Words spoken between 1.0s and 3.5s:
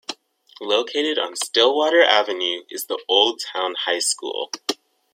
on Stillwater Avenue is the Old